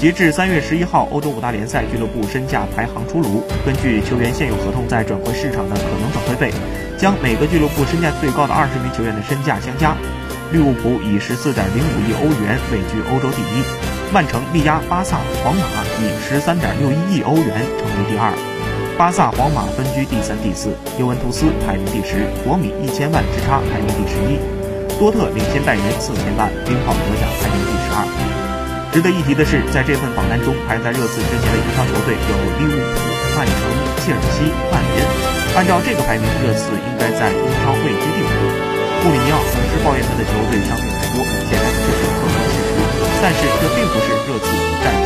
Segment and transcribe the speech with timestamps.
[0.00, 3.42] 截至三月十一号，欧洲五大联赛俱乐部身价排行出炉。
[3.64, 6.52] 根据球员现有合同在转会市场的可能转会费，
[6.98, 9.96] 将每个俱乐部身价最高的二十名球员的身价相加。
[10.52, 13.64] 利物浦以十四点零五亿欧元位居欧洲第一，
[14.12, 15.64] 曼城力压巴萨、皇马
[15.98, 17.48] 以十三点六一亿欧元
[17.78, 18.30] 成为第二。
[18.98, 24.36] 巴萨、皇马分居第三、第四，尤文图斯排名第十，国米一千万之差排名第十一，
[24.98, 28.43] 多特领先拜仁四千万，冰炮德甲排名第十二。
[28.94, 32.94] 值得一提的是，在这份榜单中排在热刺之前的英超球队有利物浦、
[33.34, 33.58] 曼城、
[33.98, 35.02] 切尔西、曼联。
[35.58, 38.30] 按照这个排名，热刺应该在英超位居第五。
[39.02, 42.78] 穆里尼奥总是抱怨他的球队伤病太多，显然这是客观事实。
[43.20, 44.46] 但是这并不是热刺
[44.84, 45.03] 战。